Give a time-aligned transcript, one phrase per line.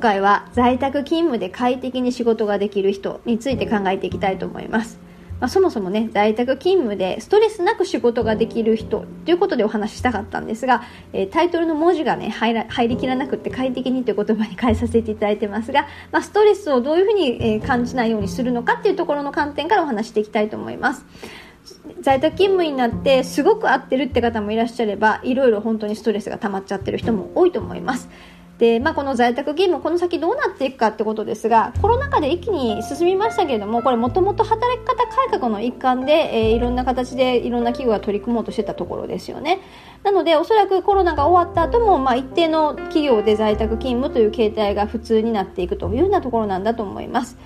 [0.00, 4.98] 今回は在宅勤務で快適に仕事ができる人について考えていきたいと思います。
[5.38, 21.04] まあ、そもそもね在宅勤務でストレスなく仕事ができる人ということでお話ししたかったんですが、えー、タイトルの文字がね入ら入りきらなくて快適にという言葉に変えさせていただいてますが、まあ、ストレスをどういうふうに、え、感じないようにするのかっていうところの観点からお話していきたいと思います。
[22.00, 28.08] 在宅勤務になってすごく合ってるって方もいらっしゃればいろいろ本当にストレスが溜まっちゃってる人も多いと思います。
[28.60, 39.60] で、まあ、この在宅勤務この先どうなっていくかってことですがコロナ禍で一気に進みましたけれどもこれもともと働き方改革の一環で、えー、いろんな形でいろんな企業が取り組もうとしてたところですよね。
[40.02, 47.38] なのでおそらくコロナが終わった後も、まあ、一定の企業で在宅勤務という形態が普通になっていくというようなところなんだと思います。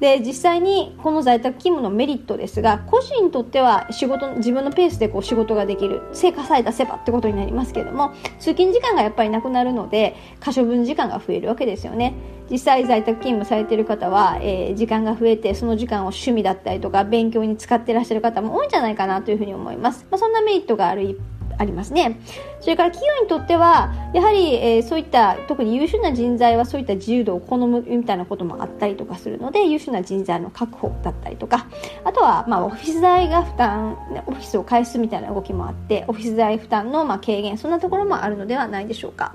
[0.00, 12.14] で実際にこの在宅勤務のメリットですが個人にとっては仕事自分のペースでこう仕事ができる成果さえ出せばってことになりますけども通勤時間がやっぱりなくなるので可処分時間が増えるわけですよね。
[12.50, 21.20] 実際在宅勤務されている方は、えー、時間が増えてその時間を趣味だったりとか勉強に使ってらっしゃる方も多いんじゃないかなというふうに思います、まあ、そんなメリットがある
[21.60, 22.18] ありますね。
[22.60, 31.66] それから企業にとっては、やはり、えー、そういった特に優秀な人材はそういった自由度を好むみたいなこともあったりとかするので、優秀な人材の確保だったりとか、
[32.02, 39.34] あとは、まあ、オフィス代が負担、オフィスを返すみたいな動きもあって、オフィス代負担の、まあ、軽減、そんなところもあるのではないでしょうか。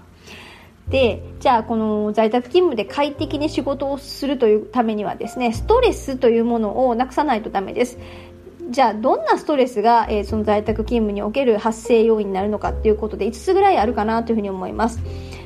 [0.90, 7.98] でじゃあこの在宅勤務で快適に仕事をするというためにはですねストレスというものをなくさないとダメです
[8.76, 15.00] じゃあどんなストレスが、えー、その在宅勤務における発生要因になるのかっていうことで5つぐらいあるかなというふうに思います。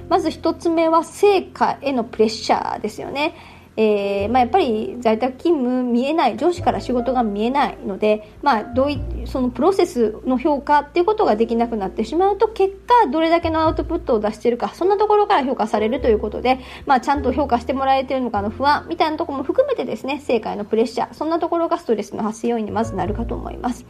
[0.09, 3.35] まず1つ目は成果へのプレッシャーですよね。
[3.81, 23.85] えーまあ、やっぱり在宅勤務見えない上司から仕事が見えないので、まあ、どういそのプロセスの評価っていうことができなくなってしまうと結果どれだけのアウトプットを出しているかそんなところから評価されるということで、まあ、ちゃんと評価してもらえているのかの不安みたいなところも含めてですね正解のプレッシャーそんなところがストレスの発生要因にまずなるかと思います。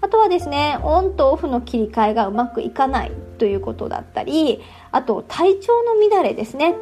[0.00, 4.60] あとはですね、オンとオフの切り替えがうまくいかないということだったり、
[4.92, 6.74] あと体調の乱れですね。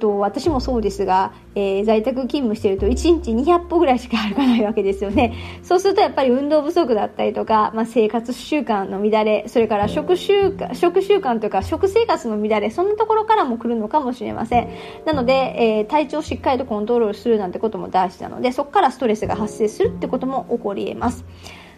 [0.00, 5.34] と私もそうですが、えー、在宅勤務してると1日200歩ぐらいしか歩かないわけですよね。
[5.62, 14.68] そうするとやっぱり運動不足だったりとか、まあ、生活習慣の乱れそれから食習慣食習慣というか食生活の乱れそんなところからも来るのかもしれません。
[15.04, 21.24] なので、えー、体調をしっかりとコントロールするなんてことも大事なのでそこからストレスが発生するってことも起こり得ます。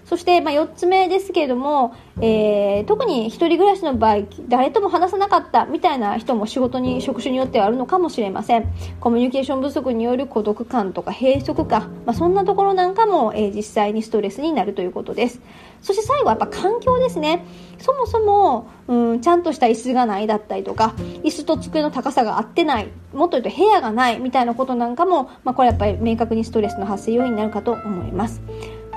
[0.06, 8.72] そして、まあ、4つ目ですけれども、えー、特に1人暮らしの場合誰とも話さなかったみたいな人も仕事に職種によってはあるのかもしれません。
[9.00, 15.40] コミュニケーション不足による孤独感とか閉塞感、まあ、そんなところなんかも、えー、実際にストレスになるということです。
[15.82, 17.44] そして最後はやっぱ環境ですね。
[17.78, 28.40] そもそも、うん、ちゃんとした椅子がないだったりとか椅子と机の高さが合ってないもっと言うと部屋がないみたいなことなんかも、まあ、これやっぱり明確にストレスの発生要因になるかと思います。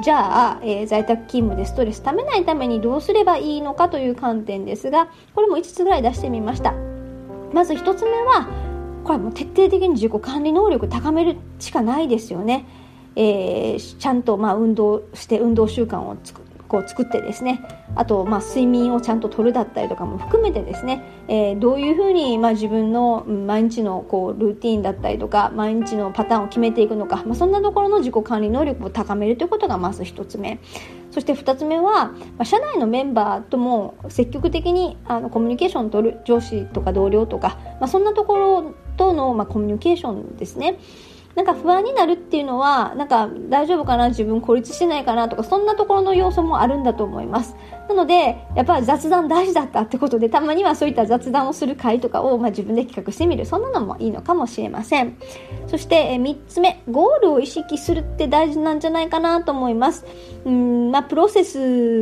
[0.01, 6.73] じゃあ、えー、在宅勤務でストレスためないためにどうすればいいのかという観点ですがこれも5つぐらい出してみました。
[7.53, 8.47] まず1つ目は
[9.03, 12.65] これはも徹底的に自己管理能力高めるしかないですよね、
[13.15, 17.61] えー、ちゃんとまあ運動して運動習慣を作こう作ってですね
[17.95, 30.59] あと、まあ、睡眠をちゃんととるだったりとかも含めてですね、えー、どういうふうに、まあ、自分の毎日のこうルーティンだったりとか毎日のパターンを決めていくのか、まあ、そんなところの自己管理能力を高めるということがまず1つ目
[31.09, 40.77] そして2つ目は、まあ、社内のメンバーとも積極的にあのコミュニケーションを取る上司とか同僚とか、まあ、そんなところとの、まあ、コミュニケーションですね。
[41.35, 47.55] なんか不安になるっていうのはなんか大丈夫かな自分孤立してないかなとかそんなところの要素もあるんだと思います。
[47.87, 55.17] なのでやっぱり雑談大事だったってことでたまにはそういった雑談をする会とかを、まあ、自分で企画してみるそんなのもいいのかもしれません。
[55.67, 60.05] そして、3つ目ゴールを意識するって大事なんじゃないかなと思います。
[60.45, 61.59] うん、まあ、プロセス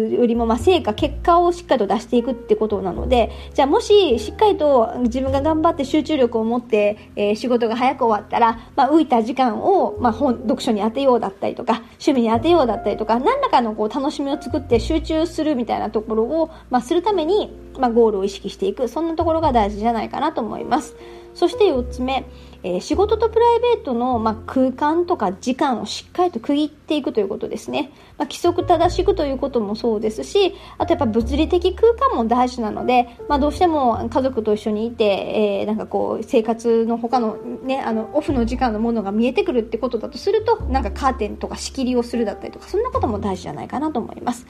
[0.10, 20.96] よりも、まあ、成果結果をしっかりと出していくってことなのでじゃあもししっかりと自分が頑張って集中力を持って、えー、仕事が早く終わったら、まあ、浮いた時間を、まあ、本読書に当てようだったりとか趣味に当てようだったりとか何らかのこう楽しみを作って集中するみたいなところを、まあ、するために、まあ、ゴールを意識していくそんなところが大事じゃないかなと思います。
[21.34, 22.26] そして4つ目、
[22.64, 27.92] えー、仕事とプライベートの、まあ、空間とか時間をしっかりと区切っていくということですね。
[28.18, 44.48] まあ、規則正しくということもそうですし、あとやっぱ物理的空間も大事なので、まあ、どうしても家族と一緒にいて、えー、なんかこう生活の他のね、あのオフの時間のものが見えてくるってことだとすると、なんかカーテンとか仕切りをするだったりとか、そんなことも大事じゃないかなと思います。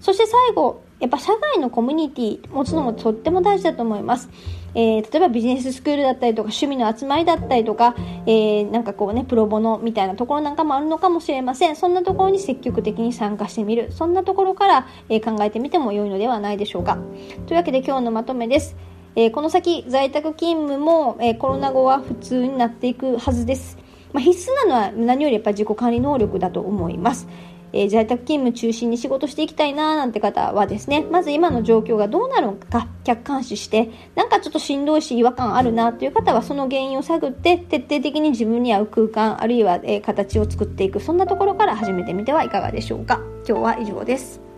[0.00, 4.28] そして最後やっぱ社外のコミュニティ持つのもとっても大事だと思います。
[4.74, 7.94] えー、例えばビジネススクールだったりとか趣味の集まりだったりとか、
[8.26, 11.76] えー、なんかこうねプロボノみたいなところなんかもあるのかもしれません。
[11.76, 13.90] そんなところに積極的に参加してみる。
[13.92, 16.98] そんなところから、えー、考えてみても良いのではないでしょうか。
[17.46, 18.76] というわけで今日のまとめです。
[19.16, 23.76] えー、この先在宅勤務も、えー、コロナ後は普通になっていくはずです、
[24.12, 27.28] まあ、必須なのは何よりやっぱり自己管理能力だと思います。
[27.72, 43.20] えー、在宅勤務中心に仕事していきたいなーなんて方はですね、まず今の状況がどうなるのか客観視して、なんかちょっとしんどいし違和感あるなという方はその原因を探って徹底的に自分に合う空間あるいは、えー、形を作っていく、そんなところから始めてみてはいかがでしょうか。
[43.48, 44.49] 今日は以上です。